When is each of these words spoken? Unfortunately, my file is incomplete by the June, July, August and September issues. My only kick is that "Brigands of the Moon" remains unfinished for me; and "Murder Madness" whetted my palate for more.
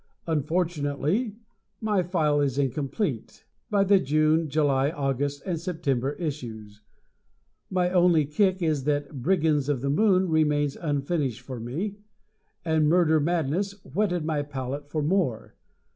Unfortunately, 0.25 1.35
my 1.79 2.01
file 2.01 2.41
is 2.41 2.57
incomplete 2.57 3.45
by 3.69 3.83
the 3.83 3.99
June, 3.99 4.49
July, 4.49 4.89
August 4.89 5.43
and 5.45 5.59
September 5.59 6.13
issues. 6.13 6.81
My 7.69 7.91
only 7.91 8.25
kick 8.25 8.63
is 8.63 8.85
that 8.85 9.21
"Brigands 9.21 9.69
of 9.69 9.81
the 9.81 9.91
Moon" 9.91 10.27
remains 10.27 10.75
unfinished 10.75 11.41
for 11.41 11.59
me; 11.59 11.97
and 12.65 12.89
"Murder 12.89 13.19
Madness" 13.19 13.73
whetted 13.85 14.25
my 14.25 14.41
palate 14.41 14.89
for 14.89 15.03
more. 15.03 15.55